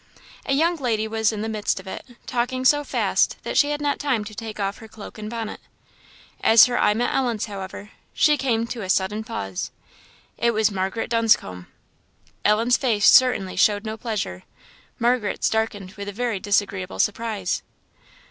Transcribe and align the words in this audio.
A 0.47 0.53
young 0.53 0.77
lady 0.77 1.07
was 1.07 1.31
in 1.31 1.41
the 1.43 1.47
midst 1.47 1.79
of 1.79 1.85
it, 1.85 2.03
talking 2.25 2.65
so 2.65 2.83
fast, 2.83 3.37
that 3.43 3.55
she 3.55 3.69
had 3.69 3.79
not 3.79 3.99
time 3.99 4.23
to 4.25 4.33
take 4.33 4.59
off 4.59 4.79
her 4.79 4.87
cloak 4.87 5.19
and 5.19 5.29
bonnet. 5.29 5.59
As 6.43 6.65
her 6.65 6.81
eye 6.81 6.95
met 6.95 7.13
Ellen's, 7.13 7.45
however, 7.45 7.91
she 8.11 8.35
came 8.35 8.65
to 8.65 8.81
a 8.81 8.89
sudden 8.89 9.23
pause. 9.23 9.69
It 10.39 10.55
was 10.55 10.71
Margaret 10.71 11.11
Dunscombe. 11.11 11.67
Ellen's 12.43 12.77
face 12.77 13.07
certainly 13.07 13.55
showed 13.55 13.85
no 13.85 13.95
pleasure; 13.95 14.41
Margaret's 14.97 15.51
darkened 15.51 15.91
with 15.91 16.09
a 16.09 16.13
very 16.13 16.39
disagreeable 16.39 16.97
surprise. 16.97 17.61